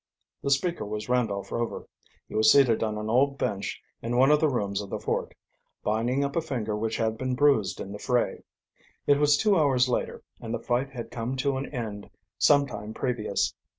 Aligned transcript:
The 0.41 0.49
speaker 0.49 0.83
was 0.83 1.09
Randolph 1.09 1.51
Rover. 1.51 1.87
He 2.27 2.33
was 2.33 2.51
seated 2.51 2.81
on 2.81 2.97
an 2.97 3.07
old 3.07 3.37
bench 3.37 3.83
in 4.01 4.17
one 4.17 4.31
of 4.31 4.39
the 4.39 4.49
rooms 4.49 4.81
of 4.81 4.89
the 4.89 4.97
fort, 4.97 5.35
binding 5.83 6.23
up 6.25 6.35
a 6.35 6.41
finger 6.41 6.75
which 6.75 6.97
had 6.97 7.19
been 7.19 7.35
bruised 7.35 7.79
in 7.79 7.91
the 7.91 7.99
fray. 7.99 8.41
It 9.05 9.19
was 9.19 9.37
two 9.37 9.55
hours 9.55 9.87
later, 9.89 10.23
and 10.39 10.55
the 10.55 10.59
fight 10.59 10.89
had 10.89 11.11
come 11.11 11.35
to 11.35 11.55
an 11.55 11.67
end 11.67 12.09
some 12.39 12.65
time 12.65 12.95
previous. 12.95 13.53